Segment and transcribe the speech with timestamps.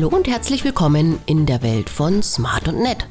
[0.00, 3.06] Hallo und herzlich willkommen in der Welt von Smart und Nett.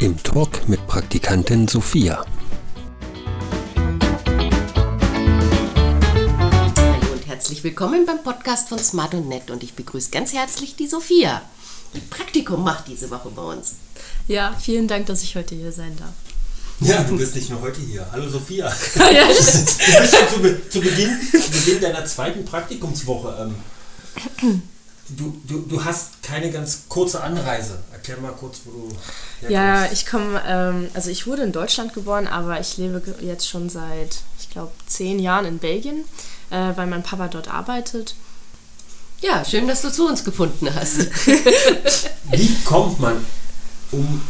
[0.00, 2.26] Im Talk mit Praktikantin Sophia.
[6.76, 10.76] Hallo und herzlich willkommen beim Podcast von Smart und Nett und ich begrüße ganz herzlich
[10.76, 11.40] die Sophia.
[11.94, 13.76] Die Praktikum macht diese Woche bei uns.
[14.28, 16.12] Ja, vielen Dank, dass ich heute hier sein darf.
[16.80, 18.06] Ja, du bist nicht nur heute hier.
[18.10, 18.66] Hallo Sophia.
[18.96, 23.52] ja, du bist schon zu, Be zu, Beginn, zu Beginn deiner zweiten Praktikumswoche.
[24.42, 24.62] Ähm,
[25.10, 27.78] du, du, du hast keine ganz kurze Anreise.
[27.92, 29.50] Erklär mal kurz, wo du herkommst.
[29.50, 33.68] Ja, ich komme, ähm, also ich wurde in Deutschland geboren, aber ich lebe jetzt schon
[33.68, 36.04] seit, ich glaube, zehn Jahren in Belgien,
[36.48, 38.14] äh, weil mein Papa dort arbeitet.
[39.20, 41.00] Ja, schön, dass du zu uns gefunden hast.
[42.30, 43.22] Wie kommt man
[43.92, 44.22] um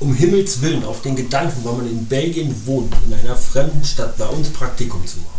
[0.00, 4.16] um Himmels Willen auf den Gedanken, weil man in Belgien wohnt, in einer fremden Stadt
[4.16, 5.38] bei uns Praktikum zu machen?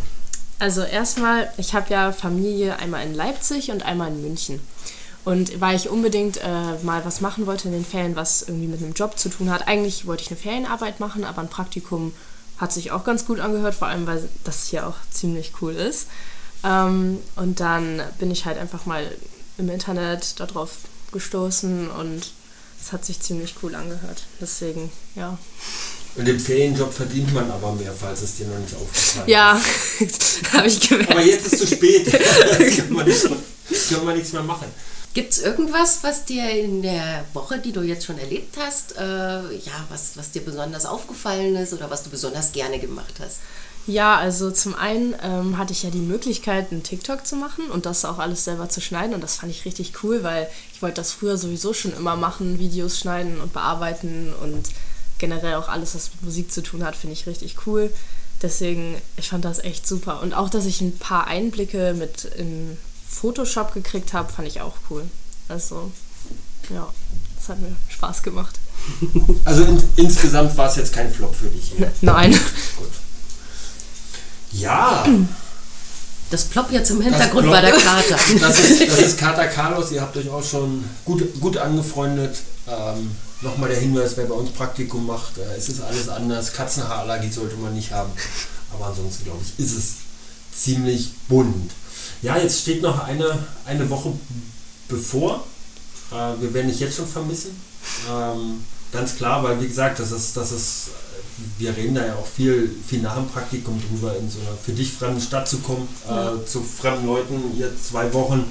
[0.60, 4.60] Also erstmal, ich habe ja Familie einmal in Leipzig und einmal in München.
[5.24, 8.82] Und weil ich unbedingt äh, mal was machen wollte in den Ferien, was irgendwie mit
[8.82, 9.68] einem Job zu tun hat.
[9.68, 12.14] Eigentlich wollte ich eine Ferienarbeit machen, aber ein Praktikum
[12.58, 16.08] hat sich auch ganz gut angehört, vor allem weil das hier auch ziemlich cool ist.
[16.64, 19.10] Ähm, und dann bin ich halt einfach mal
[19.58, 20.80] im Internet darauf
[21.12, 22.32] gestoßen und
[22.82, 24.24] es hat sich ziemlich cool angehört.
[24.40, 25.38] Deswegen, ja.
[26.16, 29.28] Und im Ferienjob verdient man aber mehr, falls es dir noch nicht aufgefallen ist.
[29.28, 29.62] Ja,
[30.54, 31.12] habe ich gemerkt.
[31.12, 32.12] Aber jetzt ist es zu spät.
[32.78, 33.28] kann, man nichts,
[33.90, 34.68] kann man nichts mehr machen.
[35.14, 39.02] Gibt es irgendwas, was dir in der Woche, die du jetzt schon erlebt hast, äh,
[39.02, 43.40] ja, was, was dir besonders aufgefallen ist oder was du besonders gerne gemacht hast?
[43.88, 47.88] Ja, also zum einen ähm, hatte ich ja die Möglichkeit, einen TikTok zu machen und
[47.88, 50.98] das auch alles selber zu schneiden und das fand ich richtig cool, weil ich wollte
[50.98, 54.70] das früher sowieso schon immer machen, Videos schneiden und bearbeiten und
[55.18, 57.92] generell auch alles, was mit Musik zu tun hat, finde ich richtig cool.
[58.44, 60.22] Deswegen, ich fand das echt super.
[60.22, 62.78] Und auch, dass ich ein paar Einblicke mit in
[63.10, 65.04] Photoshop gekriegt habe, fand ich auch cool.
[65.48, 65.92] Also,
[66.70, 66.88] ja,
[67.36, 68.60] das hat mir Spaß gemacht.
[69.46, 71.92] Also in, insgesamt war es jetzt kein Flop für dich hier?
[72.02, 72.32] Nein.
[72.32, 72.92] Gut.
[74.52, 75.06] Ja.
[76.32, 78.16] Das Plopp jetzt im Hintergrund war der Kater.
[78.40, 82.38] Das ist, das ist Kater Carlos, ihr habt euch auch schon gut, gut angefreundet.
[82.68, 86.52] Ähm, Nochmal der Hinweis, wer bei uns Praktikum macht, äh, es ist alles anders.
[86.52, 88.12] Katzenhaarallergie sollte man nicht haben.
[88.74, 89.94] Aber ansonsten, glaube ich, ist es
[90.54, 91.72] ziemlich bunt.
[92.22, 94.14] Ja, jetzt steht noch eine, eine Woche
[94.88, 95.44] bevor.
[96.12, 97.52] Äh, wir werden dich jetzt schon vermissen.
[98.12, 100.90] Ähm, ganz klar, weil wie gesagt, das ist, das ist
[101.58, 104.72] wir reden da ja auch viel, viel nach dem Praktikum drüber, in so einer für
[104.72, 106.34] dich fremden Stadt zu kommen, ja.
[106.34, 108.44] äh, zu fremden Leuten hier zwei Wochen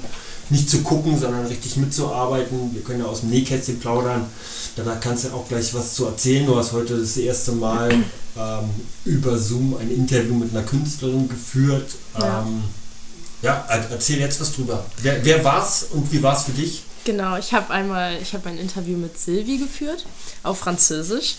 [0.49, 2.73] nicht zu gucken, sondern richtig mitzuarbeiten.
[2.73, 4.25] Wir können ja aus dem Nähkästchen plaudern.
[4.75, 6.47] Da kannst du auch gleich was zu erzählen.
[6.47, 8.69] Du hast heute das erste Mal ähm,
[9.05, 11.91] über Zoom ein Interview mit einer Künstlerin geführt.
[12.19, 12.63] Ja, ähm,
[13.41, 14.85] ja erzähl jetzt was drüber.
[15.01, 16.83] Wer, wer war's und wie war es für dich?
[17.05, 20.05] Genau, ich habe einmal, ich habe ein Interview mit Sylvie geführt,
[20.43, 21.35] auf Französisch.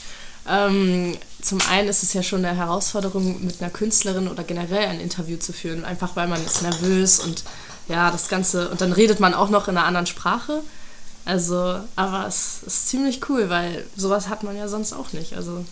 [0.49, 5.01] Ähm, zum einen ist es ja schon eine Herausforderung, mit einer Künstlerin oder generell ein
[5.01, 7.45] Interview zu führen, einfach weil man ist nervös und
[7.89, 10.63] ja, das Ganze, und dann redet man auch noch in einer anderen Sprache.
[11.25, 15.35] Also, aber es ist ziemlich cool, weil sowas hat man ja sonst auch nicht.
[15.35, 15.65] Also,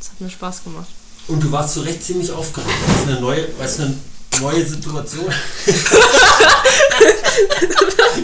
[0.00, 0.88] es hat mir Spaß gemacht.
[1.28, 2.74] Und du warst zu Recht ziemlich aufgeregt.
[2.86, 3.94] Das ist eine neue, weißt du,
[4.40, 5.26] neue Situation.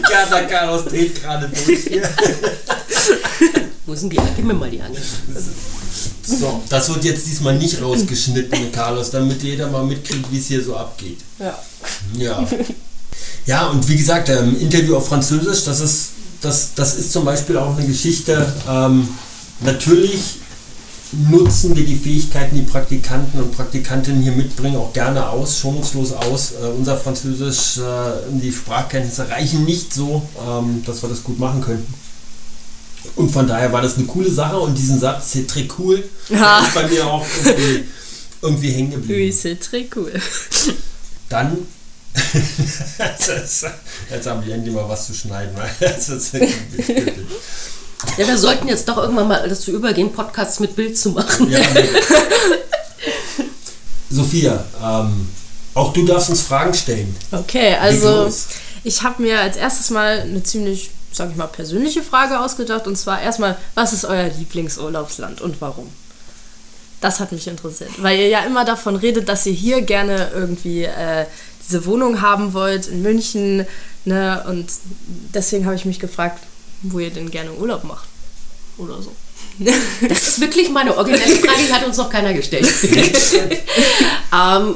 [0.09, 2.09] Gata Carlos dreht gerade durch hier.
[3.85, 4.19] Wo sind die?
[4.35, 5.01] Gib mir mal die Angel.
[6.23, 10.63] So, das wird jetzt diesmal nicht rausgeschnitten, Carlos, damit jeder mal mitkriegt, wie es hier
[10.63, 11.19] so abgeht.
[11.39, 11.59] Ja.
[12.17, 12.47] Ja.
[13.45, 16.09] Ja, und wie gesagt, ähm, Interview auf Französisch, das ist,
[16.41, 18.51] das, das ist zum Beispiel auch eine Geschichte.
[18.67, 19.07] Ähm,
[19.59, 20.37] natürlich
[21.29, 26.51] nutzen wir die Fähigkeiten, die Praktikanten und Praktikantinnen hier mitbringen, auch gerne aus, schonungslos aus.
[26.51, 31.61] Äh, unser Französisch, äh, die Sprachkenntnisse reichen nicht so, ähm, dass wir das gut machen
[31.61, 31.93] könnten.
[33.15, 36.59] Und von daher war das eine coole Sache und diesen Satz, c'est très cool, ja.
[36.59, 37.83] ist bei mir auch irgendwie,
[38.41, 39.19] irgendwie hängen geblieben.
[39.19, 40.11] Oui, c'est très cool.
[41.29, 41.57] Dann,
[44.09, 46.33] jetzt haben wir endlich mal was zu schneiden, weil das ist
[48.17, 51.49] ja, wir sollten jetzt doch irgendwann mal dazu übergehen, Podcasts mit Bild zu machen.
[51.49, 51.89] Ja, nee.
[54.09, 55.29] Sophia, ähm,
[55.73, 57.15] auch du darfst uns Fragen stellen.
[57.31, 58.31] Okay, also
[58.83, 62.87] ich habe mir als erstes mal eine ziemlich sage ich mal, persönliche Frage ausgedacht.
[62.87, 65.89] Und zwar erstmal, was ist euer Lieblingsurlaubsland und warum?
[67.01, 70.83] Das hat mich interessiert, weil ihr ja immer davon redet, dass ihr hier gerne irgendwie
[70.83, 71.25] äh,
[71.65, 73.65] diese Wohnung haben wollt in München.
[74.05, 74.43] Ne?
[74.47, 74.67] Und
[75.33, 76.39] deswegen habe ich mich gefragt,
[76.81, 78.07] wo ihr denn gerne Urlaub macht.
[78.77, 79.11] Oder so.
[80.09, 82.65] Das ist wirklich meine originelle Frage, die hat uns noch keiner gestellt.
[84.33, 84.75] ähm,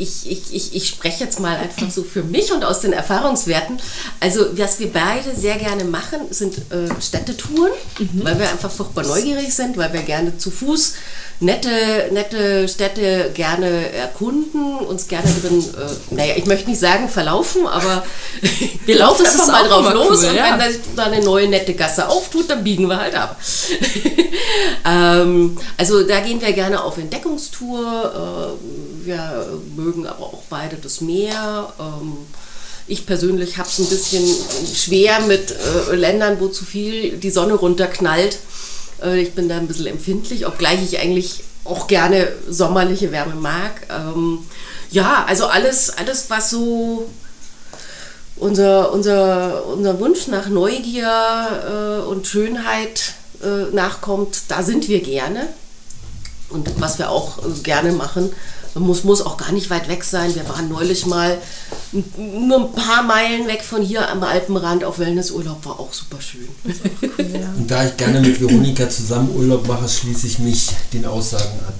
[0.00, 3.78] ich, ich, ich, ich spreche jetzt mal einfach so für mich und aus den Erfahrungswerten.
[4.18, 8.24] Also, was wir beide sehr gerne machen, sind äh, Städtetouren, mhm.
[8.24, 10.94] weil wir einfach furchtbar neugierig sind, weil wir gerne zu Fuß
[11.40, 11.70] nette,
[12.12, 18.04] nette Städte gerne erkunden, uns gerne drin, äh, naja, ich möchte nicht sagen verlaufen, aber
[18.86, 20.58] wir laufen einfach mal drauf los cool, und ja.
[20.58, 23.40] wenn da eine neue nette Gasse auftut, dann biegen wir halt ab.
[24.86, 28.58] ähm, also da gehen wir gerne auf Entdeckungstour.
[28.58, 31.72] Äh, wir mögen aber auch beide das Meer.
[31.78, 32.18] Ähm,
[32.86, 34.24] ich persönlich habe es ein bisschen
[34.74, 35.54] schwer mit
[35.90, 38.38] äh, Ländern, wo zu viel die Sonne runterknallt.
[39.02, 43.86] Äh, ich bin da ein bisschen empfindlich, obgleich ich eigentlich auch gerne sommerliche Wärme mag.
[43.90, 44.40] Ähm,
[44.90, 47.08] ja, also alles, alles, was so
[48.36, 55.48] unser, unser, unser Wunsch nach Neugier äh, und Schönheit äh, nachkommt, da sind wir gerne.
[56.48, 58.32] Und was wir auch gerne machen,
[58.74, 60.34] muss, muss auch gar nicht weit weg sein.
[60.34, 61.38] Wir waren neulich mal
[62.16, 66.48] nur ein paar Meilen weg von hier am Alpenrand auf Wellnessurlaub, war auch super schön.
[66.64, 67.52] Cool, ja.
[67.56, 71.74] Und da ich gerne mit Veronika zusammen Urlaub mache, schließe ich mich den Aussagen an.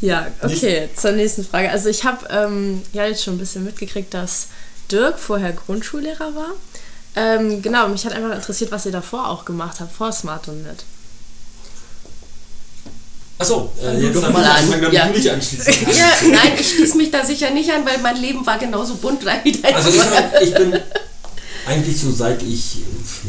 [0.00, 1.70] ja, okay, zur nächsten Frage.
[1.70, 4.46] Also ich habe ähm, ja jetzt schon ein bisschen mitgekriegt, dass
[4.90, 6.52] Dirk vorher Grundschullehrer war.
[7.16, 10.62] Ähm, genau, mich hat einfach interessiert, was ihr davor auch gemacht habt, vor Smart und
[10.64, 10.84] Net.
[13.36, 15.08] Achso, äh, jetzt doch mal anfangen, damit ja.
[15.08, 15.66] du dich anschließt.
[15.98, 19.24] ja, nein, ich schließe mich da sicher nicht an, weil mein Leben war genauso bunt
[19.42, 20.78] wie dein Also ich, ich bin
[21.66, 22.78] eigentlich so seit ich,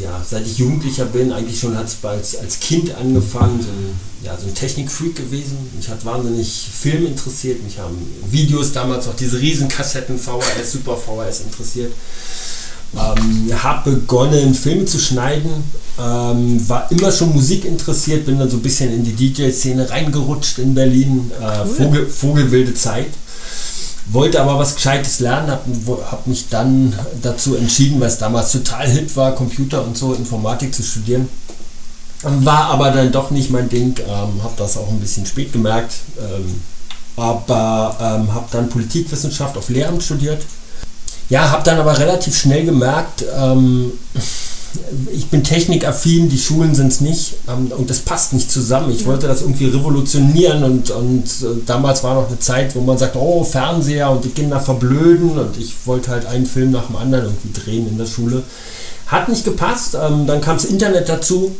[0.02, 4.36] ja, seit ich Jugendlicher bin, eigentlich schon als, als, als Kind angefangen, so ein, ja,
[4.38, 5.70] so ein Technikfreak gewesen.
[5.76, 7.96] Mich hat wahnsinnig Film interessiert, mich haben
[8.30, 11.92] Videos damals auch diese riesen Kassetten VHS, Super VHS interessiert.
[12.94, 15.50] Ähm, habe begonnen, Filme zu schneiden,
[15.98, 20.58] ähm, war immer schon Musik interessiert, bin dann so ein bisschen in die DJ-Szene reingerutscht
[20.58, 21.74] in Berlin, äh, cool.
[21.74, 23.08] Vogel, Vogelwilde Zeit.
[24.12, 28.88] Wollte aber was Gescheites lernen, habe hab mich dann dazu entschieden, weil es damals total
[28.88, 31.28] hip war, Computer und so, Informatik zu studieren.
[32.22, 35.92] War aber dann doch nicht mein Ding, ähm, habe das auch ein bisschen spät gemerkt,
[36.18, 36.60] ähm,
[37.16, 40.40] aber ähm, habe dann Politikwissenschaft auf Lehramt studiert
[41.28, 43.92] ja, habe dann aber relativ schnell gemerkt, ähm,
[45.12, 48.90] ich bin technikaffin, die Schulen sind es nicht ähm, und das passt nicht zusammen.
[48.90, 52.98] Ich wollte das irgendwie revolutionieren und, und äh, damals war noch eine Zeit, wo man
[52.98, 56.96] sagt, oh, Fernseher und die Kinder verblöden und ich wollte halt einen Film nach dem
[56.96, 58.42] anderen irgendwie drehen in der Schule.
[59.06, 61.54] Hat nicht gepasst, ähm, dann kam das Internet dazu,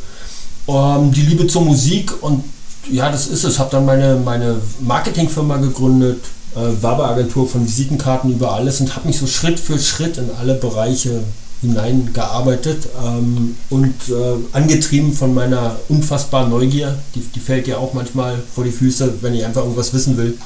[0.67, 2.43] ähm, die Liebe zur Musik und
[2.89, 3.59] ja, das ist es.
[3.59, 6.23] Habe dann meine, meine Marketingfirma gegründet,
[6.55, 10.55] äh, Werbeagentur von Visitenkarten über alles und habe mich so Schritt für Schritt in alle
[10.55, 11.23] Bereiche
[11.61, 18.41] hineingearbeitet ähm, und äh, angetrieben von meiner unfassbaren Neugier, die, die fällt ja auch manchmal
[18.53, 20.37] vor die Füße, wenn ich einfach irgendwas wissen will.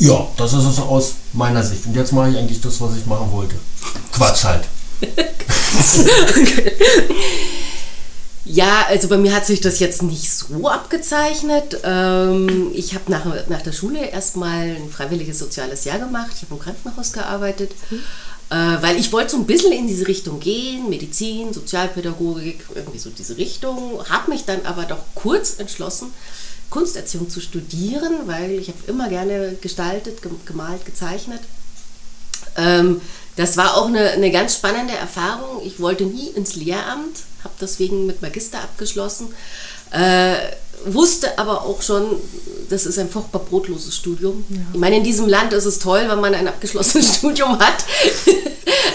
[0.00, 1.86] Ja, das ist es aus meiner Sicht.
[1.86, 3.56] Und jetzt mache ich eigentlich das, was ich machen wollte.
[4.12, 4.64] Quatsch halt.
[8.50, 11.80] Ja, also bei mir hat sich das jetzt nicht so abgezeichnet.
[11.84, 16.30] Ähm, ich habe nach, nach der Schule erstmal ein freiwilliges soziales Jahr gemacht.
[16.34, 17.98] Ich habe im Krankenhaus gearbeitet, mhm.
[18.48, 23.10] äh, weil ich wollte so ein bisschen in diese Richtung gehen, Medizin, Sozialpädagogik, irgendwie so
[23.10, 24.02] diese Richtung.
[24.08, 26.14] Habe mich dann aber doch kurz entschlossen,
[26.70, 31.40] Kunsterziehung zu studieren, weil ich habe immer gerne gestaltet, gemalt, gezeichnet.
[32.56, 33.02] Ähm,
[33.38, 35.62] das war auch eine, eine ganz spannende Erfahrung.
[35.64, 39.28] Ich wollte nie ins Lehramt habe deswegen mit Magister abgeschlossen.
[39.90, 40.34] Äh,
[40.84, 42.04] wusste aber auch schon,
[42.68, 44.44] das ist ein furchtbar brotloses Studium.
[44.48, 44.58] Ja.
[44.72, 47.84] Ich meine, in diesem Land ist es toll, wenn man ein abgeschlossenes Studium hat.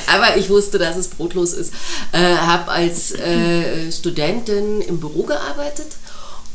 [0.07, 1.73] aber ich wusste, dass es brotlos ist.
[2.11, 5.87] Äh, habe als äh, Studentin im Büro gearbeitet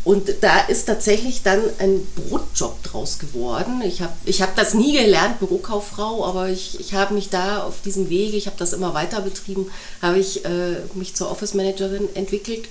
[0.08, 3.82] und da ist tatsächlich dann ein Brotjob draus geworden.
[3.84, 7.82] Ich habe ich hab das nie gelernt, Bürokauffrau, aber ich, ich habe mich da auf
[7.82, 12.08] diesem Wege, ich habe das immer weiter betrieben, habe ich äh, mich zur Office Managerin
[12.14, 12.68] entwickelt.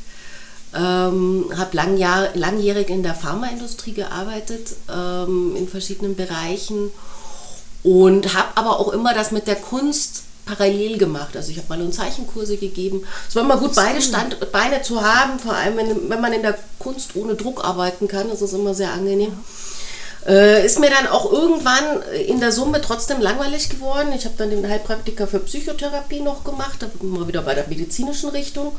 [0.73, 6.89] Ähm, habe langjahr, langjährig in der Pharmaindustrie gearbeitet, ähm, in verschiedenen Bereichen
[7.83, 11.35] und habe aber auch immer das mit der Kunst parallel gemacht.
[11.35, 13.03] Also ich habe mal und Zeichenkurse gegeben.
[13.29, 16.57] Es war immer gut, beide Standbeine zu haben, vor allem wenn, wenn, man in der
[16.79, 18.29] Kunst ohne Druck arbeiten kann.
[18.29, 19.33] Das ist immer sehr angenehm.
[20.25, 24.09] Äh, ist mir dann auch irgendwann in der Summe trotzdem langweilig geworden.
[24.15, 27.67] Ich habe dann den Heilpraktiker für Psychotherapie noch gemacht, da bin mal wieder bei der
[27.67, 28.75] medizinischen Richtung.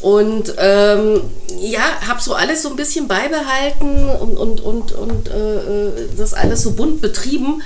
[0.00, 1.22] Und ähm,
[1.58, 6.34] ja, habe so alles so ein bisschen beibehalten und, und, und, und äh, äh das
[6.34, 7.62] alles so bunt betrieben.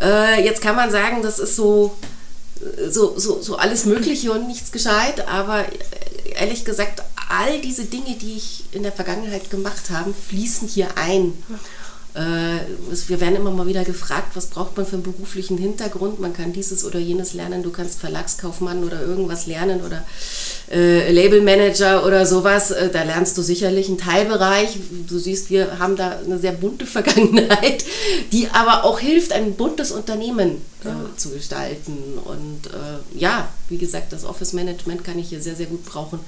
[0.00, 1.94] Äh, jetzt kann man sagen, das ist so
[2.90, 5.64] so, so, so alles Mögliche und nichts gescheit, aber
[6.36, 11.32] ehrlich gesagt all diese Dinge, die ich in der Vergangenheit gemacht habe, fließen hier ein.
[12.14, 12.60] Äh,
[13.08, 16.20] wir werden immer mal wieder gefragt, was braucht man für einen beruflichen Hintergrund?
[16.20, 20.04] Man kann dieses oder jenes lernen, du kannst Verlagskaufmann oder irgendwas lernen oder
[20.70, 22.70] äh, Labelmanager oder sowas.
[22.70, 24.78] Äh, da lernst du sicherlich einen Teilbereich.
[25.08, 27.84] Du siehst, wir haben da eine sehr bunte Vergangenheit,
[28.30, 30.96] die aber auch hilft, ein buntes Unternehmen äh, ja.
[31.16, 32.18] zu gestalten.
[32.24, 36.20] Und äh, ja, wie gesagt, das Office Management kann ich hier sehr, sehr gut brauchen.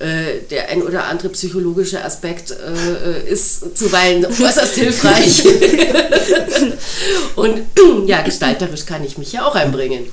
[0.00, 5.44] Äh, der ein oder andere psychologische Aspekt äh, ist zuweilen äußerst hilfreich.
[7.36, 7.60] Und
[8.06, 10.06] ja, gestalterisch kann ich mich ja auch einbringen.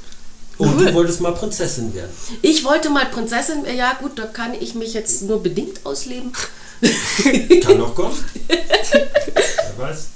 [0.58, 2.12] Und du wolltest mal Prinzessin werden.
[2.41, 6.34] Ich wollte mal Prinzessin, ja gut, da kann ich mich jetzt nur bedingt ausleben.
[7.63, 8.17] Kann noch kommen.
[8.48, 10.08] Wer weiß.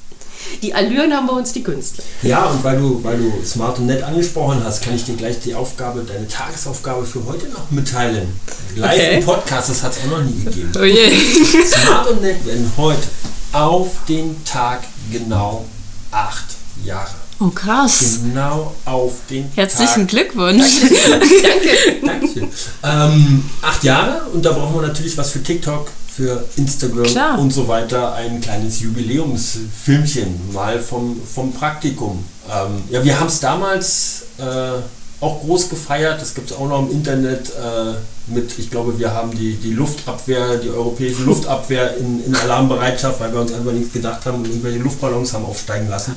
[0.62, 2.04] Die Allüren haben bei uns die Künstler.
[2.22, 5.40] Ja, und weil du, weil du smart und nett angesprochen hast, kann ich dir gleich
[5.40, 8.40] die Aufgabe, deine Tagesaufgabe für heute noch mitteilen.
[8.76, 9.18] Live okay.
[9.18, 10.72] im Podcast, das hat es auch noch nie gegeben.
[10.80, 11.10] Oh je.
[11.66, 13.08] Smart und nett werden heute
[13.54, 15.66] auf den Tag genau
[16.12, 16.46] acht
[16.86, 17.10] Jahre.
[17.40, 18.20] Oh krass.
[18.24, 20.10] Genau auf den Herzlichen Tag.
[20.10, 20.82] Glückwunsch.
[21.10, 22.06] Danke.
[22.06, 22.50] Dankeschön.
[22.84, 27.40] Ähm, acht Jahre und da brauchen wir natürlich was für TikTok, für Instagram Klar.
[27.40, 32.26] und so weiter ein kleines Jubiläumsfilmchen mal vom, vom Praktikum.
[32.50, 34.82] Ähm, ja, wir haben es damals äh,
[35.22, 36.22] auch groß gefeiert.
[36.22, 37.94] Das gibt es auch noch im Internet äh,
[38.28, 43.32] mit, ich glaube, wir haben die, die Luftabwehr, die europäische Luftabwehr in, in Alarmbereitschaft, weil
[43.32, 46.16] wir uns einfach nichts gedacht haben und irgendwelche Luftballons haben aufsteigen lassen.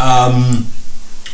[0.00, 0.66] ähm,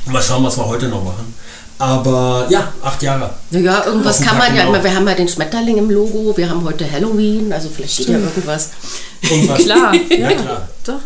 [0.07, 1.35] mal schauen, was wir heute noch machen.
[1.79, 3.35] Aber ja, acht Jahre.
[3.51, 4.83] Ja, irgendwas kann man ja immer.
[4.83, 8.19] Wir haben ja den Schmetterling im Logo, wir haben heute Halloween, also vielleicht steht ja
[8.19, 8.71] irgendwas.
[9.21, 9.59] Irgendwas.
[9.65, 10.69] klar, ja, klar.
[10.85, 11.01] Doch.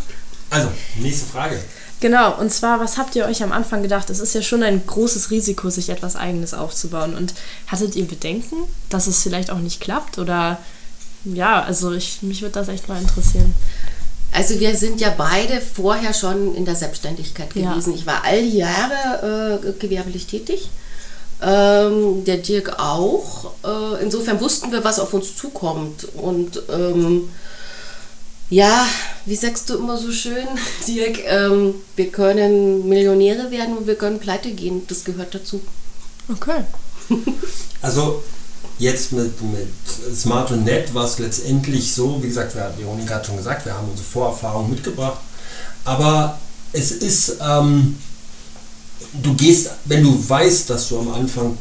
[0.51, 1.61] Also, nächste Frage.
[2.01, 4.09] Genau, und zwar, was habt ihr euch am Anfang gedacht?
[4.09, 7.15] Es ist ja schon ein großes Risiko, sich etwas Eigenes aufzubauen.
[7.15, 7.35] Und
[7.67, 8.57] hattet ihr Bedenken,
[8.89, 10.19] dass es vielleicht auch nicht klappt?
[10.19, 10.59] Oder
[11.25, 13.55] ja, also ich, mich würde das echt mal interessieren.
[14.33, 17.93] Also wir sind ja beide vorher schon in der Selbstständigkeit gewesen.
[17.93, 17.99] Ja.
[17.99, 20.71] Ich war all die Jahre äh, gewerblich tätig.
[21.43, 23.53] Ähm, der Dirk auch.
[23.65, 26.07] Äh, insofern wussten wir, was auf uns zukommt.
[26.15, 27.29] Und ähm,
[28.51, 28.87] ja,
[29.27, 30.47] wie sagst du immer so schön,
[30.87, 34.83] Dirk, ähm, wir können Millionäre werden und wir können pleite gehen.
[34.89, 35.61] Das gehört dazu.
[36.29, 36.65] Okay.
[37.83, 38.23] also
[38.81, 39.69] Jetzt mit, mit
[40.17, 43.87] Smart und Net war es letztendlich so, wie gesagt, Veronika hat schon gesagt, wir haben
[43.91, 45.21] unsere Vorerfahrung mitgebracht.
[45.85, 46.39] Aber
[46.73, 47.99] es ist, ähm,
[49.23, 51.59] du gehst, wenn du weißt, dass du am Anfang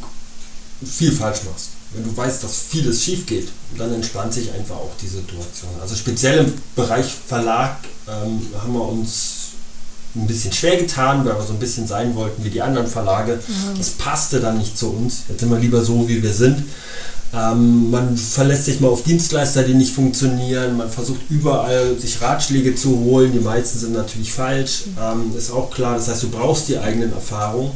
[0.82, 4.92] viel falsch machst, wenn du weißt, dass vieles schief geht, dann entspannt sich einfach auch
[5.02, 5.72] die Situation.
[5.78, 7.76] Also speziell im Bereich Verlag
[8.08, 9.39] ähm, haben wir uns
[10.14, 13.36] ein bisschen schwer getan, weil wir so ein bisschen sein wollten wie die anderen Verlage.
[13.46, 13.78] Mhm.
[13.78, 15.22] Das passte dann nicht zu uns.
[15.28, 16.64] Jetzt sind wir lieber so, wie wir sind.
[17.32, 20.76] Ähm, man verlässt sich mal auf Dienstleister, die nicht funktionieren.
[20.76, 23.32] Man versucht überall sich Ratschläge zu holen.
[23.32, 24.84] Die meisten sind natürlich falsch.
[25.00, 25.94] Ähm, ist auch klar.
[25.94, 27.70] Das heißt, du brauchst die eigenen Erfahrungen.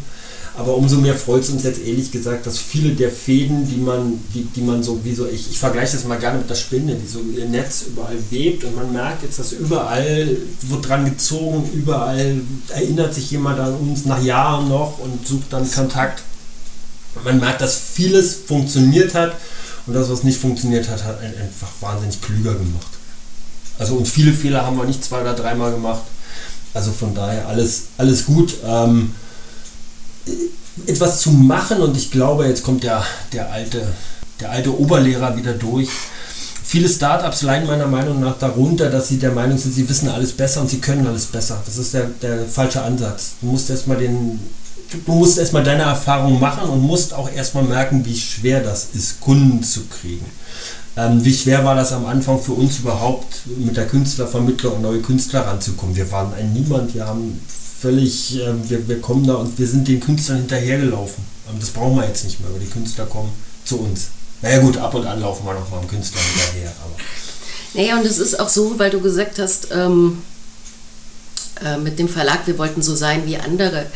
[0.56, 4.20] Aber umso mehr freut es uns jetzt ehrlich gesagt, dass viele der Fäden, die man,
[4.32, 6.94] die, die man so, wie so, ich, ich vergleiche das mal gerne mit der Spinne,
[6.94, 11.68] die so ihr Netz überall webt und man merkt jetzt, dass überall wird dran gezogen,
[11.74, 16.22] überall erinnert sich jemand an uns nach Jahren noch und sucht dann Kontakt.
[17.24, 19.34] Man merkt, dass vieles funktioniert hat
[19.88, 22.92] und das, was nicht funktioniert hat, hat einen einfach wahnsinnig klüger gemacht.
[23.80, 26.02] Also und viele Fehler haben wir nicht zwei oder dreimal gemacht.
[26.74, 28.54] Also von daher alles, alles gut.
[28.64, 29.12] Ähm,
[30.86, 33.82] etwas zu machen und ich glaube, jetzt kommt der, der, alte,
[34.40, 35.88] der alte Oberlehrer wieder durch.
[36.64, 40.32] Viele Startups leiden meiner Meinung nach darunter, dass sie der Meinung sind, sie wissen alles
[40.32, 41.62] besser und sie können alles besser.
[41.64, 43.34] Das ist der, der falsche Ansatz.
[43.40, 44.40] Du musst erstmal den
[45.06, 49.20] du musst erstmal deine Erfahrung machen und musst auch erstmal merken, wie schwer das ist,
[49.20, 50.24] Kunden zu kriegen.
[50.96, 55.40] Ähm, wie schwer war das am Anfang für uns überhaupt, mit der Künstlervermittlung neue Künstler
[55.46, 55.96] ranzukommen?
[55.96, 57.40] Wir waren ein Niemand, wir haben
[57.84, 61.22] völlig, äh, wir, wir kommen da und wir sind den Künstlern hinterhergelaufen.
[61.50, 63.30] Ähm, das brauchen wir jetzt nicht mehr, weil die Künstler kommen
[63.66, 64.08] zu uns.
[64.40, 66.72] Naja gut, ab und an laufen wir noch mal am Künstler hinterher.
[66.82, 66.96] Aber.
[67.74, 70.22] Naja, und es ist auch so, weil du gesagt hast, ähm,
[71.64, 73.86] äh, mit dem Verlag, wir wollten so sein wie andere.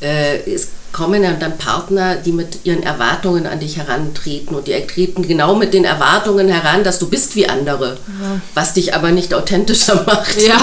[0.00, 5.26] Äh, es kommen dann Partner, die mit ihren Erwartungen an dich herantreten und die treten
[5.26, 8.40] genau mit den Erwartungen heran, dass du bist wie andere, ja.
[8.54, 10.40] was dich aber nicht authentischer macht.
[10.40, 10.62] Ja.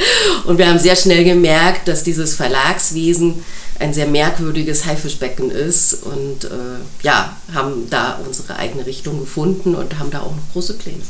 [0.44, 3.42] und wir haben sehr schnell gemerkt, dass dieses Verlagswesen
[3.78, 6.48] ein sehr merkwürdiges Haifischbecken ist und äh,
[7.02, 11.02] ja, haben da unsere eigene Richtung gefunden und haben da auch noch große Pläne.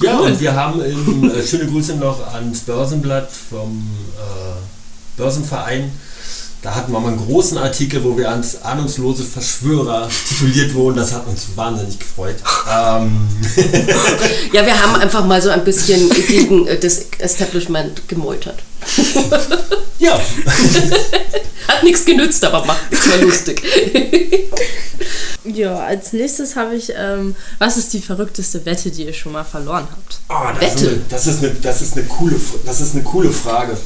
[0.00, 0.28] Ja, cool.
[0.28, 3.86] und wir haben im, äh, schöne Grüße noch ans Börsenblatt vom
[4.16, 5.90] äh, Börsenverein
[6.60, 10.96] Da hatten wir mal einen großen Artikel, wo wir als ahnungslose Verschwörer tituliert wurden.
[10.96, 12.36] Das hat uns wahnsinnig gefreut.
[12.68, 13.28] Ähm,
[14.52, 18.62] Ja, wir haben einfach mal so ein bisschen gegen äh, das Establishment gemeutert.
[19.98, 20.18] ja,
[21.68, 23.62] Hat nichts genützt, aber macht es war lustig.
[25.44, 29.44] Ja, als nächstes habe ich, ähm, was ist die verrückteste Wette, die ihr schon mal
[29.44, 30.20] verloren habt?
[30.28, 30.90] oh, das, ist Wette.
[30.90, 33.76] eine, das, ist eine, das, ist eine coole, das ist eine coole Frage.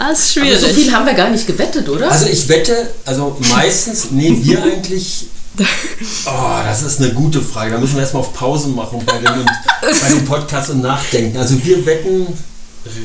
[0.00, 0.60] Ah, ist Aber schwierig.
[0.60, 2.08] so viel haben wir gar nicht gewettet, oder?
[2.08, 5.26] Also ich wette, also meistens, nee, wir eigentlich.
[6.24, 7.72] Oh, das ist eine gute Frage.
[7.72, 9.44] Da müssen wir erstmal auf Pause machen bei dem,
[9.80, 11.36] bei dem Podcast und nachdenken.
[11.36, 12.28] Also wir wetten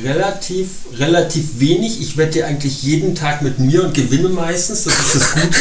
[0.04, 2.00] relativ, relativ wenig.
[2.00, 4.84] Ich wette eigentlich jeden Tag mit mir und gewinne meistens.
[4.84, 5.58] Das ist das Gute.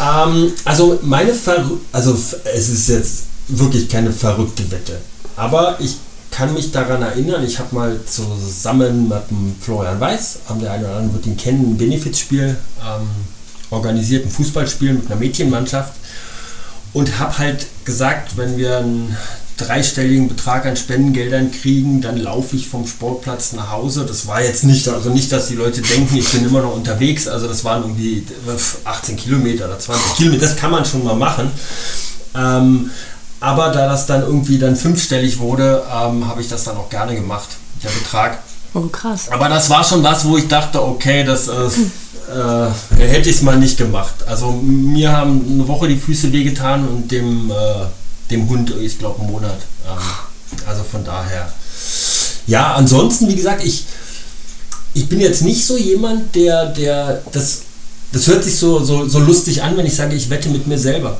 [0.00, 2.18] ähm, also meine Ver also
[2.52, 3.14] es ist jetzt
[3.46, 5.00] wirklich keine verrückte Wette.
[5.36, 5.94] Aber ich
[6.30, 10.86] kann mich daran erinnern, ich habe mal zusammen mit dem Florian Weiß, ähm, der eine
[10.86, 13.08] oder andere wird ihn kennen, ein Benefizspiel ähm,
[13.70, 15.94] organisiert, ein Fußballspiel mit einer Mädchenmannschaft
[16.92, 19.16] und habe halt gesagt, wenn wir einen
[19.56, 24.06] dreistelligen Betrag an Spendengeldern kriegen, dann laufe ich vom Sportplatz nach Hause.
[24.06, 27.28] Das war jetzt nicht, also nicht, dass die Leute denken, ich bin immer noch unterwegs.
[27.28, 28.24] Also das waren irgendwie
[28.84, 30.42] 18 Kilometer oder 20 Kilometer.
[30.42, 31.50] Das kann man schon mal machen.
[32.34, 32.90] Ähm,
[33.40, 37.14] aber da das dann irgendwie dann fünfstellig wurde, ähm, habe ich das dann auch gerne
[37.14, 37.48] gemacht,
[37.82, 38.38] der Betrag.
[38.74, 39.28] Oh, krass.
[39.30, 41.52] Aber das war schon was, wo ich dachte, okay, das äh,
[42.30, 44.14] äh, hätte ich es mal nicht gemacht.
[44.26, 47.54] Also mir haben eine Woche die Füße wehgetan und dem, äh,
[48.30, 49.58] dem Hund, ich glaube, einen Monat.
[49.86, 51.50] Ähm, also von daher.
[52.46, 53.86] Ja, ansonsten, wie gesagt, ich,
[54.94, 57.62] ich bin jetzt nicht so jemand, der, der das,
[58.12, 60.78] das hört sich so, so, so lustig an, wenn ich sage, ich wette mit mir
[60.78, 61.18] selber.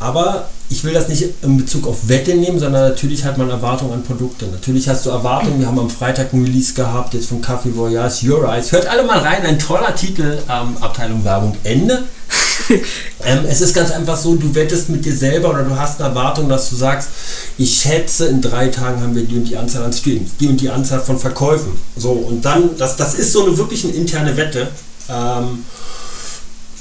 [0.00, 3.94] Aber ich will das nicht in Bezug auf Wette nehmen, sondern natürlich hat man Erwartungen
[3.94, 4.46] an Produkte.
[4.46, 5.58] Natürlich hast du Erwartungen.
[5.58, 8.70] Wir haben am Freitag ein Release gehabt, jetzt von Café Voyage, Your Eyes.
[8.70, 12.04] Hört alle mal rein, ein toller Titel, ähm, Abteilung Werbung, Ende.
[13.24, 16.10] ähm, es ist ganz einfach so, du wettest mit dir selber oder du hast eine
[16.10, 17.08] Erwartung, dass du sagst,
[17.56, 20.60] ich schätze, in drei Tagen haben wir die und die Anzahl an Streams, die und
[20.60, 21.72] die Anzahl von Verkäufen.
[21.96, 24.68] So, und dann, das, das ist so eine wirklich eine interne Wette.
[25.08, 25.64] Ähm,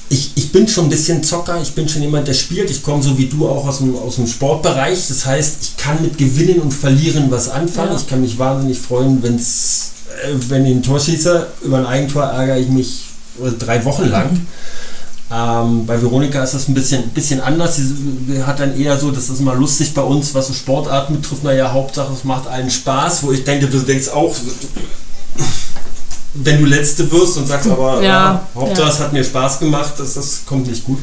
[0.09, 2.69] ich, ich bin schon ein bisschen Zocker, ich bin schon jemand, der spielt.
[2.69, 5.07] Ich komme so wie du auch aus dem, aus dem Sportbereich.
[5.07, 7.91] Das heißt, ich kann mit Gewinnen und Verlieren was anfangen.
[7.91, 7.97] Ja.
[7.97, 9.91] Ich kann mich wahnsinnig freuen, wenn's,
[10.23, 11.47] äh, wenn ich ein Tor schieße.
[11.63, 13.01] Über ein Eigentor ärgere ich mich
[13.43, 14.47] äh, drei Wochen lang.
[15.29, 17.75] Ähm, bei Veronika ist das ein bisschen, bisschen anders.
[17.75, 21.43] Sie hat dann eher so, das ist immer lustig bei uns, was so Sportarten betrifft.
[21.43, 24.33] Naja, Hauptsache es macht allen Spaß, wo ich denke, du denkst auch,
[26.43, 28.93] wenn du Letzte wirst und sagst aber, Ja, ja, Hauptsache ja.
[28.93, 30.99] es hat mir Spaß gemacht, das, das kommt nicht gut.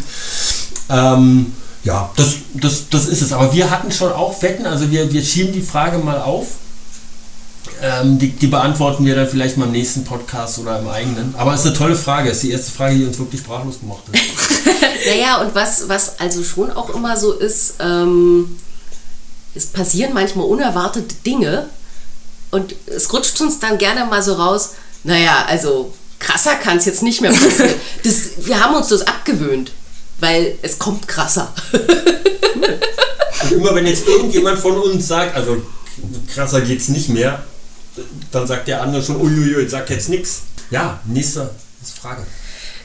[0.88, 3.33] Ähm, ja, das, das, das ist es.
[3.33, 6.47] Aber wir hatten schon auch Wetten, also wir, wir schieben die Frage mal auf.
[7.83, 11.35] Ähm, die, die beantworten wir dann vielleicht mal im nächsten Podcast oder im eigenen.
[11.37, 12.31] Aber es ist eine tolle Frage.
[12.31, 14.20] Es ist die erste Frage, die uns wirklich sprachlos gemacht hat.
[15.07, 18.57] Naja, und was, was also schon auch immer so ist, ähm,
[19.55, 21.68] es passieren manchmal unerwartete Dinge
[22.51, 24.70] und es rutscht uns dann gerne mal so raus,
[25.05, 27.75] naja, also krasser kann es jetzt nicht mehr passieren.
[28.03, 29.73] Das, wir haben uns das abgewöhnt,
[30.21, 31.55] weil es kommt krasser.
[33.43, 35.62] Und immer wenn jetzt irgendjemand von uns sagt, also
[36.35, 37.45] krasser geht's nicht mehr,
[38.31, 40.43] dann sagt der andere schon, uiuiui, sagt jetzt nichts.
[40.71, 41.51] Ja, nächste
[42.01, 42.27] Frage.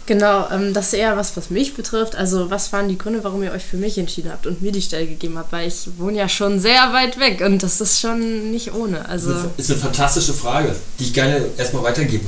[0.09, 2.15] Genau, ähm, das ist eher was, was mich betrifft.
[2.15, 4.81] Also, was waren die Gründe, warum ihr euch für mich entschieden habt und mir die
[4.81, 5.51] Stelle gegeben habt?
[5.51, 9.07] Weil ich wohne ja schon sehr weit weg und das ist schon nicht ohne.
[9.07, 12.25] Also, Das ist eine fantastische Frage, die ich gerne erstmal weitergebe.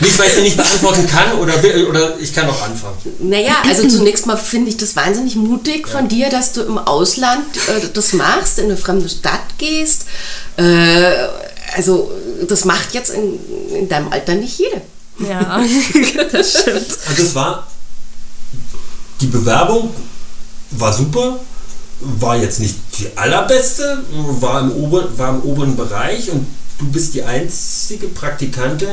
[0.00, 2.96] Nicht, weil ich sie nicht beantworten kann oder, will- oder ich kann auch anfangen.
[3.20, 7.44] Naja, also zunächst mal finde ich das wahnsinnig mutig von dir, dass du im Ausland
[7.68, 10.06] äh, das machst, in eine fremde Stadt gehst.
[10.56, 10.62] Äh,
[11.76, 12.10] also
[12.48, 13.38] das macht jetzt in,
[13.76, 14.80] in deinem Alter nicht jeder.
[15.18, 15.60] Ja,
[16.32, 16.98] das stimmt.
[17.08, 17.66] Also es war,
[19.20, 19.90] die Bewerbung
[20.72, 21.38] war super,
[22.00, 24.02] war jetzt nicht die allerbeste,
[24.40, 26.46] war im, Ober, war im oberen Bereich und
[26.78, 28.88] du bist die einzige Praktikantin,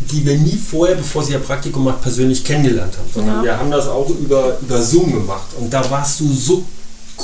[0.00, 3.08] die wir nie vorher, bevor sie ihr Praktikum macht, persönlich kennengelernt haben.
[3.14, 3.42] Sondern Ja.
[3.44, 6.64] wir haben das auch über, über Zoom gemacht und da warst du so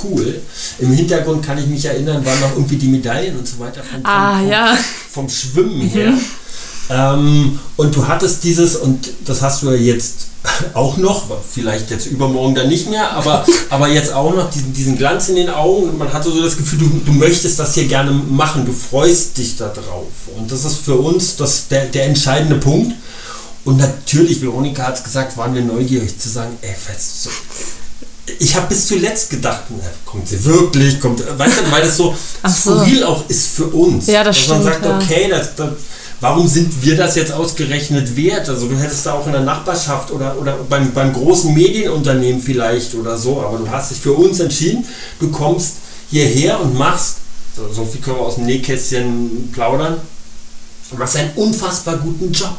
[0.04, 0.40] cool.
[0.78, 4.00] Im Hintergrund kann ich mich erinnern, waren noch irgendwie die Medaillen und so weiter vom,
[4.04, 4.78] Ah, vom, ja.
[5.10, 6.12] vom Schwimmen her.
[6.90, 10.28] Ähm, und du hattest dieses, und das hast du ja jetzt
[10.74, 14.96] auch noch, vielleicht jetzt übermorgen dann nicht mehr, aber, aber jetzt auch noch diesen, diesen
[14.96, 17.86] Glanz in den Augen und man hatte so das Gefühl, du, du möchtest das hier
[17.86, 20.06] gerne machen, du freust dich da drauf.
[20.36, 22.94] Und das ist für uns das, der, der entscheidende Punkt.
[23.64, 27.30] Und natürlich, Veronika hat es gesagt, waren wir neugierig zu sagen, ey, was, so,
[28.38, 32.14] ich habe bis zuletzt gedacht, na, kommt sie wirklich, kommt, weißt du, weil das so
[32.42, 32.76] Ach so.
[32.76, 34.06] skurril auch ist für uns.
[34.06, 34.98] Ja, das Dass man stimmt, sagt, ja.
[34.98, 35.70] okay, das, das,
[36.20, 38.48] warum sind wir das jetzt ausgerechnet wert?
[38.48, 42.94] Also du hättest da auch in der Nachbarschaft oder, oder beim, beim großen Medienunternehmen vielleicht
[42.94, 44.84] oder so, aber du hast dich für uns entschieden,
[45.20, 45.74] du kommst
[46.10, 47.16] hierher und machst,
[47.56, 49.96] so, so viel können wir aus dem Nähkästchen plaudern,
[50.90, 52.56] du machst einen unfassbar guten Job.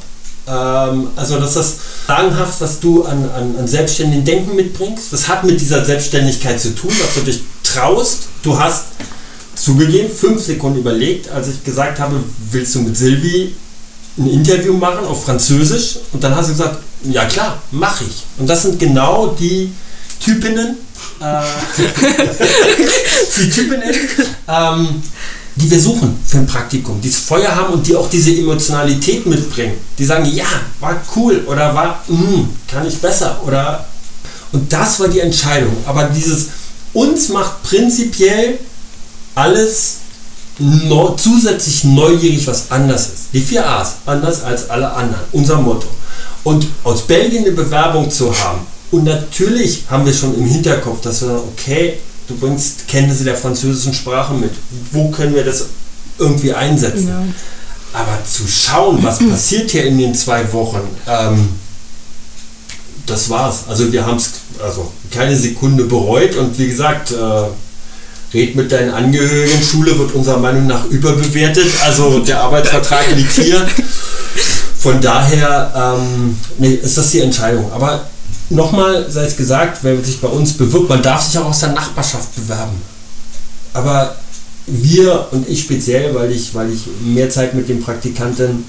[0.47, 5.11] Ähm, also das ist sagenhaft, was du an, an, an selbstständigen Denken mitbringst.
[5.11, 8.27] Das hat mit dieser Selbstständigkeit zu tun, dass du dich traust.
[8.41, 8.85] Du hast
[9.59, 13.53] zugegeben, fünf Sekunden überlegt, als ich gesagt habe, willst du mit Silvi
[14.17, 15.99] ein Interview machen auf Französisch?
[16.13, 18.23] Und dann hast du gesagt, ja klar, mache ich.
[18.37, 19.71] Und das sind genau die
[20.19, 20.77] Typinnen,
[21.21, 21.41] äh,
[23.43, 23.93] die Typinnen,
[24.47, 25.01] ähm,
[25.55, 29.25] die wir suchen für ein Praktikum, die das Feuer haben und die auch diese Emotionalität
[29.25, 29.73] mitbringen.
[29.97, 30.45] Die sagen, ja,
[30.79, 33.85] war cool oder war, mh, kann ich besser oder
[34.51, 35.75] und das war die Entscheidung.
[35.85, 36.47] Aber dieses
[36.93, 38.57] uns macht prinzipiell
[39.39, 39.97] alles
[40.59, 43.27] neu, zusätzlich neugierig, was anders ist.
[43.33, 45.87] Die vier A's, anders als alle anderen, unser Motto.
[46.43, 51.21] Und aus Belgien eine Bewerbung zu haben, und natürlich haben wir schon im Hinterkopf, dass
[51.21, 54.51] wir, okay, du bringst Kenntnisse der französischen Sprache mit.
[54.91, 55.65] Wo können wir das
[56.17, 57.07] irgendwie einsetzen?
[57.07, 57.23] Ja.
[57.93, 61.49] Aber zu schauen, was passiert hier in den zwei Wochen, ähm,
[63.05, 63.65] das war's.
[63.67, 67.43] Also wir haben es also keine Sekunde bereut und wie gesagt, äh,
[68.33, 69.63] red mit deinen Angehörigen.
[69.63, 71.67] Schule wird unserer Meinung nach überbewertet.
[71.85, 73.65] Also der Arbeitsvertrag liegt hier.
[74.77, 77.71] Von daher ähm, nee, ist das die Entscheidung.
[77.71, 78.05] Aber
[78.49, 81.73] nochmal sei es gesagt, wer sich bei uns bewirbt, man darf sich auch aus der
[81.73, 82.81] Nachbarschaft bewerben.
[83.73, 84.15] Aber
[84.67, 88.63] wir und ich speziell, weil ich, weil ich mehr Zeit mit den Praktikanten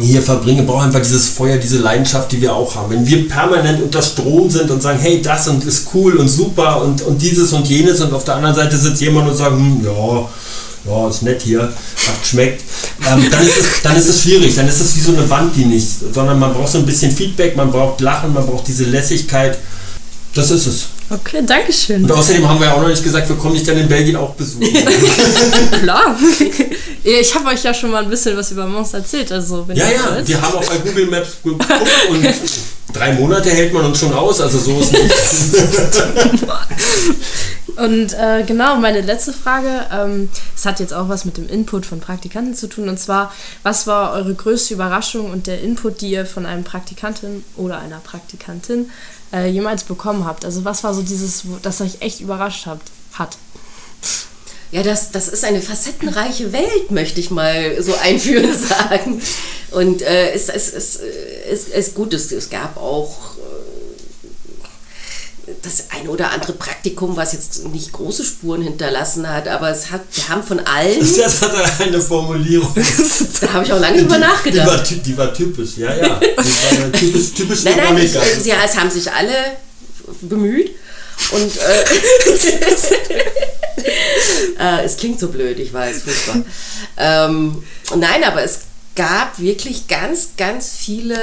[0.00, 2.90] hier verbringe, brauche einfach dieses Feuer, diese Leidenschaft, die wir auch haben.
[2.90, 6.82] Wenn wir permanent unter Strom sind und sagen, hey, das und ist cool und super
[6.82, 9.80] und, und dieses und jenes und auf der anderen Seite sitzt jemand und sagt, hm,
[9.84, 10.28] ja,
[10.88, 12.62] ja, ist nett hier, hat schmeckt,
[13.10, 15.56] ähm, dann, ist es, dann ist es schwierig, dann ist es wie so eine Wand,
[15.56, 18.84] die nicht, sondern man braucht so ein bisschen Feedback, man braucht Lachen, man braucht diese
[18.84, 19.58] Lässigkeit.
[20.34, 20.88] Das ist es.
[21.08, 22.02] Okay, danke schön.
[22.02, 24.16] Und außerdem haben wir ja auch noch nicht gesagt, wir kommen dich dann in Belgien
[24.16, 24.66] auch besuchen.
[25.82, 26.16] Klar.
[27.08, 29.30] Ich habe euch ja schon mal ein bisschen was über Mons erzählt.
[29.30, 31.64] Also wenn ja, ja, wir haben auch bei Google Maps geguckt
[32.10, 32.24] und
[32.96, 35.04] drei Monate hält man uns schon aus, also so ist nicht.
[37.76, 41.86] und äh, genau, meine letzte Frage, ähm, es hat jetzt auch was mit dem Input
[41.86, 42.88] von Praktikanten zu tun.
[42.88, 43.32] Und zwar,
[43.62, 47.98] was war eure größte Überraschung und der Input, die ihr von einem Praktikantin oder einer
[47.98, 48.90] Praktikantin
[49.32, 50.44] äh, jemals bekommen habt?
[50.44, 53.36] Also was war so dieses, das euch echt überrascht habt, hat?
[54.72, 59.22] Ja, das, das ist eine facettenreiche Welt, möchte ich mal so einführend sagen.
[59.76, 61.00] Und äh, es, es, es,
[61.50, 63.36] es, es gut, es, es gab auch
[65.46, 69.90] äh, das eine oder andere Praktikum, was jetzt nicht große Spuren hinterlassen hat, aber es
[69.90, 71.06] hat, wir haben von allen.
[71.18, 72.74] Das hat eine Formulierung.
[73.42, 74.88] da habe ich auch lange drüber nachgedacht.
[74.88, 76.20] Die war, die war, typisch, ja, ja.
[76.20, 76.36] Die
[76.82, 79.58] war typisch, typisch nein, nein, ich, sie, es haben sich alle
[80.22, 80.70] bemüht.
[81.32, 81.84] Und äh,
[84.80, 86.42] äh, es klingt so blöd, ich weiß, furchtbar.
[86.96, 87.62] Ähm,
[87.94, 88.60] nein, aber es
[88.96, 91.16] gab wirklich ganz, ganz viele,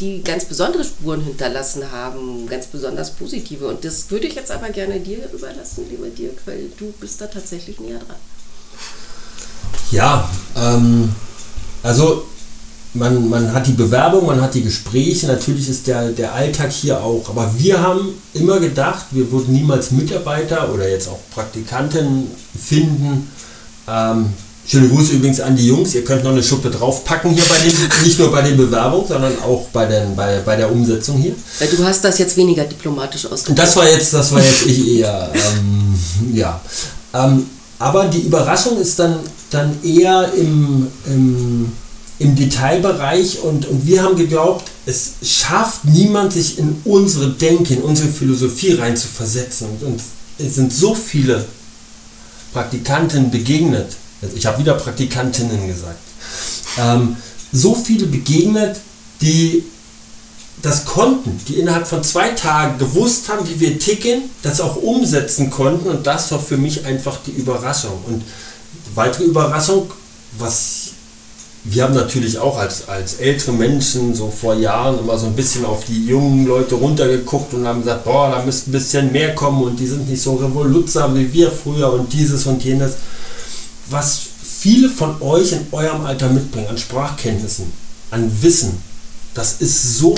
[0.00, 3.68] die ganz besondere Spuren hinterlassen haben, ganz besonders positive.
[3.68, 7.26] Und das würde ich jetzt aber gerne dir überlassen, lieber Dirk, weil du bist da
[7.28, 8.16] tatsächlich näher dran.
[9.92, 11.14] Ja, ähm,
[11.82, 12.26] also
[12.94, 17.02] man, man hat die Bewerbung, man hat die Gespräche, natürlich ist der, der Alltag hier
[17.02, 17.28] auch.
[17.28, 22.26] Aber wir haben immer gedacht, wir würden niemals Mitarbeiter oder jetzt auch Praktikanten
[22.58, 23.30] finden.
[23.88, 24.32] Ähm,
[24.66, 27.74] schöne Grüße übrigens an die Jungs, ihr könnt noch eine Schuppe draufpacken hier bei den,
[28.04, 31.34] nicht nur bei den Bewerbungen, sondern auch bei, den, bei, bei der Umsetzung hier.
[31.76, 33.58] Du hast das jetzt weniger diplomatisch ausgedrückt.
[33.58, 35.98] Das war jetzt, das war jetzt ich eher, ähm,
[36.32, 36.60] ja.
[37.14, 37.46] Ähm,
[37.78, 39.18] aber die Überraschung ist dann,
[39.50, 41.72] dann eher im, im
[42.22, 47.82] im Detailbereich und, und wir haben geglaubt, es schafft niemand, sich in unsere Denke, in
[47.82, 49.68] unsere Philosophie rein zu versetzen.
[49.68, 50.00] Und, und
[50.38, 51.44] es sind so viele
[52.52, 53.96] Praktikanten begegnet,
[54.34, 55.98] ich habe wieder Praktikantinnen gesagt,
[56.78, 57.16] ähm,
[57.52, 58.80] so viele begegnet,
[59.20, 59.64] die
[60.62, 65.50] das konnten, die innerhalb von zwei Tagen gewusst haben, wie wir ticken, das auch umsetzen
[65.50, 67.98] konnten und das war für mich einfach die Überraschung.
[68.06, 68.22] Und
[68.94, 69.90] weitere Überraschung,
[70.38, 70.90] was
[71.64, 75.64] wir haben natürlich auch als, als ältere Menschen so vor Jahren immer so ein bisschen
[75.64, 79.62] auf die jungen Leute runtergeguckt und haben gesagt, boah, da müsste ein bisschen mehr kommen
[79.62, 82.94] und die sind nicht so revolutsam wie wir früher und dieses und jenes.
[83.92, 87.70] Was viele von euch in eurem Alter mitbringen an Sprachkenntnissen,
[88.10, 88.82] an Wissen,
[89.34, 90.16] das ist so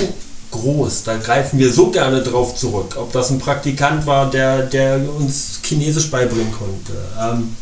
[0.53, 1.03] groß.
[1.03, 2.97] Da greifen wir so gerne drauf zurück.
[2.97, 6.93] Ob das ein Praktikant war, der, der uns Chinesisch beibringen konnte.
[7.21, 7.57] Ähm,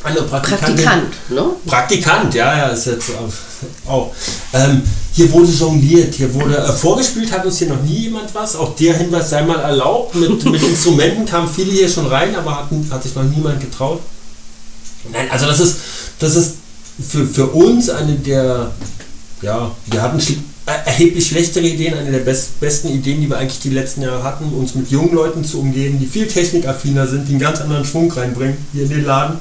[0.00, 0.84] Praktikantin.
[0.86, 1.44] Praktikant, ne?
[1.66, 3.10] Praktikant, ja, ja, ist jetzt
[3.86, 4.12] auch.
[4.52, 8.54] Ähm, hier wurde jongliert, hier wurde äh, vorgespielt, hat uns hier noch nie jemand was.
[8.54, 10.14] Auch der Hinweis sei mal erlaubt.
[10.14, 14.00] Mit, mit Instrumenten kamen viele hier schon rein, aber hatten, hat sich noch niemand getraut.
[15.12, 15.76] Nein, also das ist,
[16.18, 16.54] das ist
[17.08, 18.70] für, für uns eine der,
[19.42, 23.60] ja, wir hatten äh, erheblich schlechtere Ideen, eine der best, besten Ideen, die wir eigentlich
[23.60, 27.32] die letzten Jahre hatten, uns mit jungen Leuten zu umgeben, die viel technikaffiner sind, die
[27.32, 29.38] einen ganz anderen Schwung reinbringen hier in den Laden.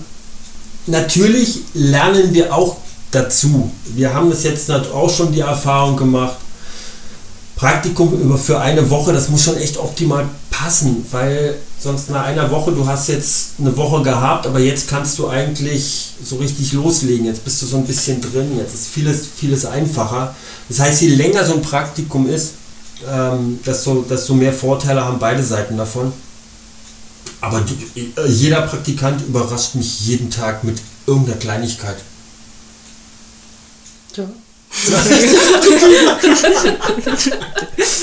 [0.85, 2.77] Natürlich lernen wir auch
[3.11, 3.71] dazu.
[3.95, 6.37] Wir haben das jetzt auch schon die Erfahrung gemacht.
[7.57, 10.25] Praktikum für eine Woche, das muss schon echt optimal
[10.57, 15.19] passen, weil sonst nach einer Woche, du hast jetzt eine Woche gehabt, aber jetzt kannst
[15.19, 17.25] du eigentlich so richtig loslegen.
[17.25, 20.35] Jetzt bist du so ein bisschen drin, jetzt ist vieles, vieles einfacher.
[20.67, 22.53] Das heißt, je länger so ein Praktikum ist,
[23.07, 26.11] ähm, desto, desto mehr Vorteile haben beide Seiten davon.
[27.39, 27.75] Aber du,
[28.27, 31.97] jeder Praktikant überrascht mich jeden Tag mit irgendeiner Kleinigkeit.
[34.15, 34.27] Ja.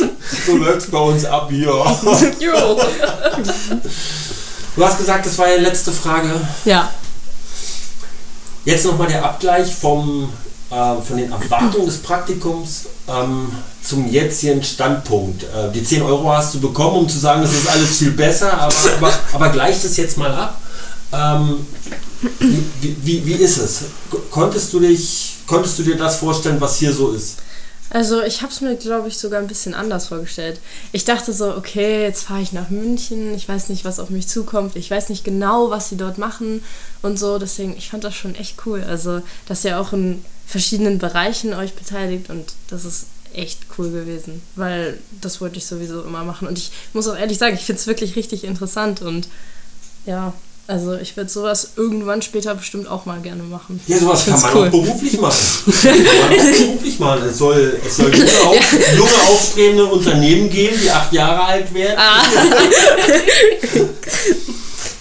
[0.46, 1.68] So läuft es bei uns ab hier.
[2.40, 2.80] Jo.
[4.76, 6.30] Du hast gesagt, das war die letzte Frage.
[6.64, 6.90] Ja.
[8.64, 10.32] Jetzt nochmal der Abgleich vom,
[10.70, 10.74] äh,
[11.06, 13.52] von den Erwartungen des Praktikums ähm,
[13.82, 15.44] zum jetzigen Standpunkt.
[15.44, 18.52] Äh, die 10 Euro hast du bekommen, um zu sagen, das ist alles viel besser,
[18.58, 20.60] aber, aber, aber gleich das jetzt mal ab.
[21.12, 21.66] Ähm,
[22.40, 23.82] wie, wie, wie ist es?
[24.30, 27.36] Konntest du, dich, konntest du dir das vorstellen, was hier so ist?
[27.90, 30.58] Also ich habe es mir, glaube ich, sogar ein bisschen anders vorgestellt.
[30.92, 34.26] Ich dachte so, okay, jetzt fahre ich nach München, ich weiß nicht, was auf mich
[34.26, 36.62] zukommt, ich weiß nicht genau, was sie dort machen
[37.02, 37.38] und so.
[37.38, 38.82] Deswegen, ich fand das schon echt cool.
[38.82, 44.42] Also, dass ihr auch in verschiedenen Bereichen euch beteiligt und das ist echt cool gewesen,
[44.54, 46.48] weil das wollte ich sowieso immer machen.
[46.48, 49.28] Und ich muss auch ehrlich sagen, ich finde es wirklich richtig interessant und
[50.06, 50.32] ja,
[50.66, 53.80] also ich würde sowas irgendwann später bestimmt auch mal gerne machen.
[53.86, 55.36] Ja, sowas kann man auch beruflich machen.
[55.82, 56.28] Kann man auch
[56.62, 57.22] beruflich machen.
[57.28, 58.56] Es soll, es soll junge, auf,
[58.96, 61.98] junge, aufstrebende Unternehmen geben, die acht Jahre alt werden.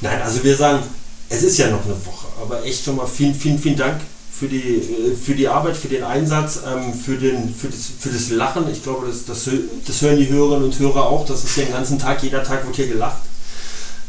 [0.01, 0.83] Nein, also wir sagen,
[1.29, 4.01] es ist ja noch eine Woche, aber echt schon mal vielen, vielen, vielen Dank
[4.37, 8.09] für die, äh, für die Arbeit, für den Einsatz, ähm, für, den, für, das, für
[8.09, 8.69] das Lachen.
[8.69, 9.49] Ich glaube, das, das,
[9.87, 11.25] das hören die Hörerinnen und Hörer auch.
[11.25, 13.21] Das ist den ganzen Tag, jeder Tag wird hier gelacht.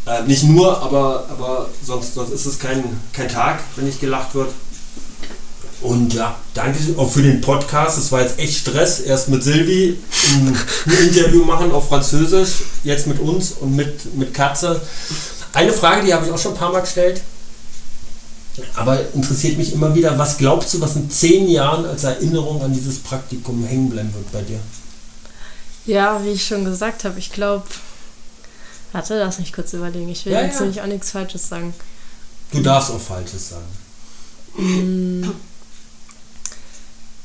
[0.07, 4.35] Äh, nicht nur, aber, aber sonst, sonst ist es kein, kein Tag, wenn nicht gelacht
[4.35, 4.51] wird.
[5.81, 7.99] Und ja, danke auch für den Podcast.
[7.99, 9.01] Es war jetzt echt Stress.
[9.01, 9.99] Erst mit Silvi
[10.33, 14.81] ein, ein Interview machen auf Französisch, jetzt mit uns und mit, mit Katze.
[15.53, 17.21] Eine Frage, die habe ich auch schon ein paar Mal gestellt,
[18.77, 20.19] aber interessiert mich immer wieder.
[20.19, 24.33] Was glaubst du, was in zehn Jahren als Erinnerung an dieses Praktikum hängen bleiben wird
[24.33, 24.61] bei dir?
[25.87, 27.64] Ja, wie ich schon gesagt habe, ich glaube.
[28.95, 30.09] Warte, lass mich kurz überlegen.
[30.09, 30.61] Ich will Ja, jetzt ja.
[30.61, 31.75] nämlich auch nichts Falsches sagen.
[32.53, 35.35] Du darfst auch Falsches sagen.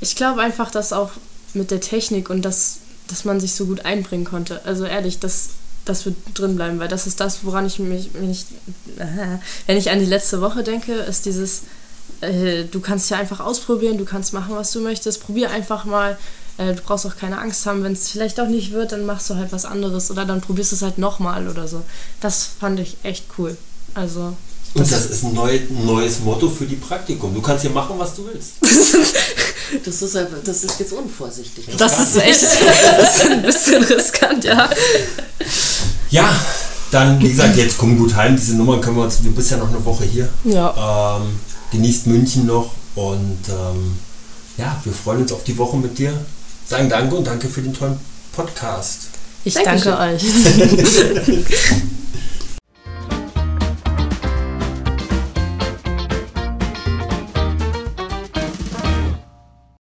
[0.01, 1.11] Ich glaube einfach, dass auch
[1.53, 4.65] mit der Technik und dass, dass man sich so gut einbringen konnte.
[4.65, 5.49] Also ehrlich, das,
[5.85, 8.45] das wird drin bleiben, weil das ist das, woran ich mich, wenn ich,
[9.67, 11.61] wenn ich an die letzte Woche denke, ist dieses,
[12.21, 16.17] äh, du kannst ja einfach ausprobieren, du kannst machen, was du möchtest, probier einfach mal.
[16.59, 19.29] Äh, du brauchst auch keine Angst haben, wenn es vielleicht auch nicht wird, dann machst
[19.29, 21.83] du halt was anderes oder dann probierst du es halt nochmal oder so.
[22.19, 23.55] Das fand ich echt cool.
[23.93, 24.35] Also,
[24.73, 27.33] Und das ist ein neu, neues Motto für die Praktikum.
[27.33, 28.53] Du kannst hier machen, was du willst.
[29.85, 31.67] Das ist, das ist jetzt unvorsichtig.
[31.77, 32.41] das ist echt
[32.97, 34.67] das ist ein bisschen riskant, ja.
[36.09, 36.35] Ja,
[36.89, 38.35] dann, wie gesagt, jetzt komm gut heim.
[38.35, 39.21] Diese Nummern können wir uns.
[39.21, 40.27] Du bist ja noch eine Woche hier.
[40.43, 41.17] Ja.
[41.17, 41.39] Ähm,
[41.71, 43.99] genießt München noch und ähm,
[44.57, 46.13] ja, wir freuen uns auf die Woche mit dir.
[46.69, 47.99] Sagen Danke und danke für den tollen
[48.31, 49.07] Podcast.
[49.43, 49.91] Ich Dankeschön.
[49.91, 50.23] danke euch.